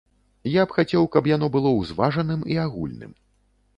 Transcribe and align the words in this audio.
Я 0.51 0.63
б 0.69 0.73
хацеў, 0.77 1.05
каб 1.15 1.29
яно 1.31 1.49
было 1.57 1.75
узважаным 1.81 2.41
і 2.55 2.59
агульным. 2.67 3.11